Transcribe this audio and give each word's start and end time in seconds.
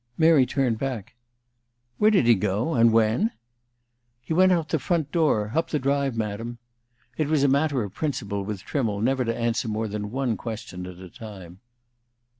Mary 0.17 0.47
turned 0.47 0.79
back. 0.79 1.13
"Where 1.99 2.09
did 2.09 2.25
he 2.25 2.33
go? 2.33 2.73
And 2.73 2.91
when?" 2.91 3.33
"He 4.23 4.33
went 4.33 4.51
out 4.51 4.61
of 4.65 4.67
the 4.69 4.79
front 4.79 5.11
door, 5.11 5.51
up 5.53 5.69
the 5.69 5.77
drive, 5.77 6.17
Madam." 6.17 6.57
It 7.17 7.27
was 7.27 7.43
a 7.43 7.47
matter 7.47 7.83
of 7.83 7.93
principle 7.93 8.43
with 8.43 8.63
Trimmle 8.63 9.01
never 9.01 9.23
to 9.23 9.37
answer 9.37 9.67
more 9.67 9.87
than 9.87 10.09
one 10.09 10.37
question 10.37 10.87
at 10.87 10.97
a 10.97 11.07
time. 11.11 11.59